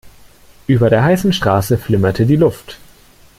[0.65, 2.79] Über der heißen Straße flimmerte die Luft.